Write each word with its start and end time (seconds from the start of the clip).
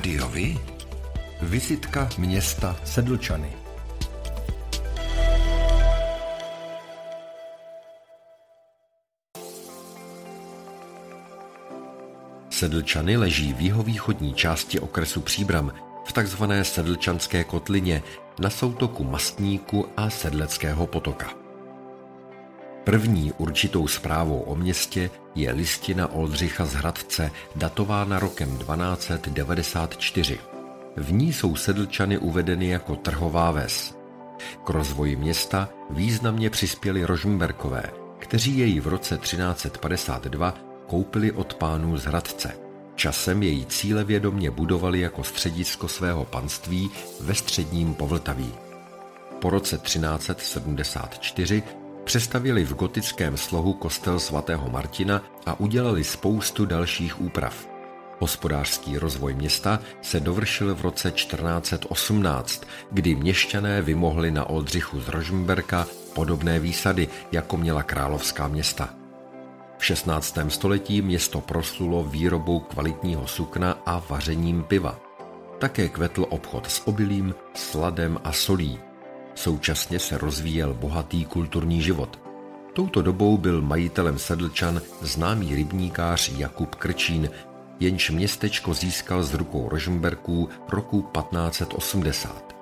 Rádiovi? 0.00 0.58
Vizitka 1.42 2.08
města 2.18 2.76
Sedlčany. 2.84 3.52
Sedlčany 12.50 13.16
leží 13.16 13.52
v 13.52 13.60
jihovýchodní 13.60 14.34
části 14.34 14.80
okresu 14.80 15.20
Příbram 15.20 15.72
v 16.04 16.12
takzvané 16.12 16.64
Sedlčanské 16.64 17.44
kotlině 17.44 18.02
na 18.38 18.50
soutoku 18.50 19.04
Mastníku 19.04 19.86
a 19.96 20.10
Sedleckého 20.10 20.86
potoka. 20.86 21.39
První 22.90 23.32
určitou 23.32 23.86
zprávou 23.86 24.40
o 24.40 24.56
městě 24.56 25.10
je 25.34 25.52
listina 25.52 26.12
Oldřicha 26.12 26.64
z 26.64 26.74
Hradce, 26.74 27.30
datována 27.56 28.18
rokem 28.18 28.58
1294. 28.58 30.38
V 30.96 31.12
ní 31.12 31.32
jsou 31.32 31.56
sedlčany 31.56 32.18
uvedeny 32.18 32.68
jako 32.68 32.96
trhová 32.96 33.50
ves. 33.50 33.94
K 34.64 34.70
rozvoji 34.70 35.16
města 35.16 35.68
významně 35.90 36.50
přispěli 36.50 37.04
Rožmberkové, 37.04 37.82
kteří 38.18 38.58
jej 38.58 38.80
v 38.80 38.86
roce 38.86 39.18
1352 39.18 40.54
koupili 40.86 41.32
od 41.32 41.54
pánů 41.54 41.96
z 41.96 42.04
Hradce. 42.04 42.52
Časem 42.94 43.42
její 43.42 43.66
cíle 43.66 44.04
vědomě 44.04 44.50
budovali 44.50 45.00
jako 45.00 45.24
středisko 45.24 45.88
svého 45.88 46.24
panství 46.24 46.90
ve 47.20 47.34
středním 47.34 47.94
Povltaví. 47.94 48.54
Po 49.40 49.50
roce 49.50 49.78
1374 49.78 51.62
Přestavili 52.04 52.64
v 52.64 52.74
gotickém 52.74 53.36
slohu 53.36 53.72
kostel 53.72 54.20
svatého 54.20 54.70
Martina 54.70 55.22
a 55.46 55.60
udělali 55.60 56.04
spoustu 56.04 56.66
dalších 56.66 57.20
úprav. 57.20 57.68
Hospodářský 58.18 58.98
rozvoj 58.98 59.34
města 59.34 59.80
se 60.02 60.20
dovršil 60.20 60.74
v 60.74 60.80
roce 60.80 61.10
1418, 61.10 62.64
kdy 62.90 63.14
měšťané 63.14 63.82
vymohli 63.82 64.30
na 64.30 64.44
Oldřichu 64.44 65.00
z 65.00 65.08
Rožmberka 65.08 65.86
podobné 66.14 66.58
výsady, 66.58 67.08
jako 67.32 67.56
měla 67.56 67.82
královská 67.82 68.48
města. 68.48 68.88
V 69.78 69.84
16. 69.84 70.38
století 70.48 71.02
město 71.02 71.40
proslulo 71.40 72.04
výrobou 72.04 72.60
kvalitního 72.60 73.26
sukna 73.26 73.78
a 73.86 74.02
vařením 74.08 74.62
piva. 74.62 75.00
Také 75.58 75.88
kvetl 75.88 76.26
obchod 76.28 76.70
s 76.70 76.86
obilím, 76.86 77.34
sladem 77.54 78.20
a 78.24 78.32
solí. 78.32 78.89
Současně 79.34 79.98
se 79.98 80.18
rozvíjel 80.18 80.74
bohatý 80.74 81.24
kulturní 81.24 81.82
život. 81.82 82.20
Touto 82.72 83.02
dobou 83.02 83.38
byl 83.38 83.62
majitelem 83.62 84.18
Sedlčan 84.18 84.80
známý 85.00 85.54
rybníkář 85.54 86.28
Jakub 86.28 86.74
Krčín, 86.74 87.30
jenž 87.80 88.10
městečko 88.10 88.74
získal 88.74 89.22
z 89.22 89.34
rukou 89.34 89.68
Rožmberků 89.68 90.48
roku 90.68 91.02
1580. 91.02 92.56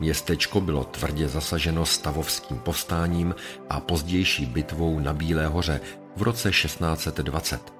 Městečko 0.00 0.60
bylo 0.60 0.84
tvrdě 0.84 1.28
zasaženo 1.28 1.86
stavovským 1.86 2.58
povstáním 2.58 3.34
a 3.70 3.80
pozdější 3.80 4.46
bitvou 4.46 4.98
na 4.98 5.12
Bílé 5.12 5.46
hoře 5.46 5.80
v 6.16 6.22
roce 6.22 6.50
1620. 6.50 7.72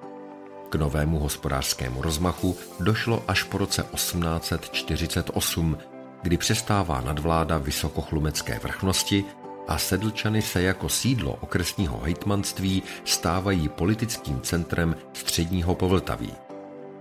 K 0.69 0.75
novému 0.75 1.19
hospodářskému 1.19 2.01
rozmachu 2.01 2.57
došlo 2.79 3.23
až 3.27 3.43
po 3.43 3.57
roce 3.57 3.83
1848, 3.93 5.77
kdy 6.21 6.37
přestává 6.37 7.01
nadvláda 7.01 7.57
vysokochlumecké 7.57 8.59
vrchnosti 8.63 9.25
a 9.67 9.77
Sedlčany 9.77 10.41
se 10.41 10.61
jako 10.61 10.89
sídlo 10.89 11.37
okresního 11.41 11.99
hejtmanství 11.99 12.83
stávají 13.05 13.69
politickým 13.69 14.41
centrem 14.41 14.95
středního 15.13 15.75
Povltaví. 15.75 16.33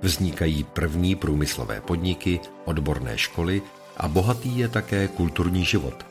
Vznikají 0.03 0.65
první 0.65 1.15
průmyslové 1.15 1.81
podniky, 1.81 2.41
odborné 2.65 3.19
školy 3.19 3.63
a 3.97 4.09
bohatý 4.09 4.59
je 4.59 4.69
také 4.69 5.09
kulturní 5.09 5.65
život. 5.65 6.07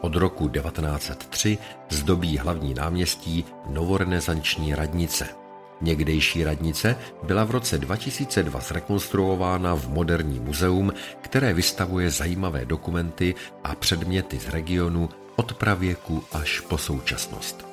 Od 0.00 0.16
roku 0.16 0.48
1903 0.48 1.58
zdobí 1.88 2.38
hlavní 2.38 2.74
náměstí 2.74 3.44
novorenesanční 3.68 4.74
radnice– 4.74 5.28
Někdejší 5.80 6.44
radnice 6.44 6.96
byla 7.22 7.44
v 7.44 7.50
roce 7.50 7.78
2002 7.78 8.60
zrekonstruována 8.60 9.74
v 9.74 9.88
moderní 9.88 10.40
muzeum, 10.40 10.92
které 11.20 11.54
vystavuje 11.54 12.10
zajímavé 12.10 12.64
dokumenty 12.64 13.34
a 13.64 13.74
předměty 13.74 14.38
z 14.38 14.48
regionu 14.48 15.08
od 15.36 15.54
pravěku 15.54 16.24
až 16.32 16.60
po 16.60 16.78
současnost. 16.78 17.66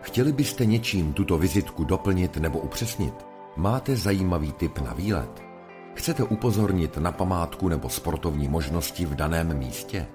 Chtěli 0.00 0.32
byste 0.32 0.66
něčím 0.66 1.12
tuto 1.12 1.38
vizitku 1.38 1.84
doplnit 1.84 2.36
nebo 2.36 2.58
upřesnit? 2.58 3.14
Máte 3.56 3.96
zajímavý 3.96 4.52
tip 4.52 4.78
na 4.78 4.92
výlet? 4.92 5.42
Chcete 5.94 6.22
upozornit 6.22 6.96
na 6.96 7.12
památku 7.12 7.68
nebo 7.68 7.88
sportovní 7.88 8.48
možnosti 8.48 9.06
v 9.06 9.14
daném 9.14 9.58
místě? 9.58 10.06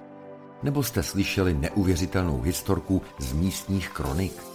Nebo 0.62 0.82
jste 0.82 1.02
slyšeli 1.02 1.54
neuvěřitelnou 1.54 2.40
historku 2.40 3.02
z 3.18 3.32
místních 3.32 3.88
kronik? 3.88 4.51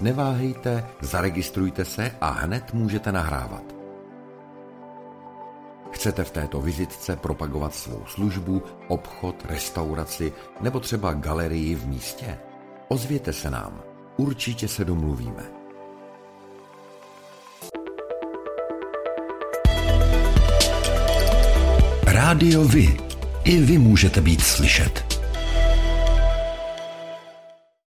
Neváhejte, 0.00 0.86
zaregistrujte 1.00 1.84
se 1.84 2.12
a 2.20 2.30
hned 2.30 2.74
můžete 2.74 3.12
nahrávat. 3.12 3.62
Chcete 5.92 6.24
v 6.24 6.30
této 6.30 6.60
vizitce 6.60 7.16
propagovat 7.16 7.74
svou 7.74 8.02
službu, 8.06 8.62
obchod, 8.88 9.44
restauraci 9.48 10.32
nebo 10.60 10.80
třeba 10.80 11.12
galerii 11.12 11.74
v 11.74 11.86
místě? 11.86 12.38
Ozvěte 12.88 13.32
se 13.32 13.50
nám, 13.50 13.82
určitě 14.16 14.68
se 14.68 14.84
domluvíme. 14.84 15.42
Rádio 22.06 22.64
Vy. 22.64 22.96
I 23.44 23.60
vy 23.60 23.78
můžete 23.78 24.20
být 24.20 24.40
slyšet. 24.40 25.15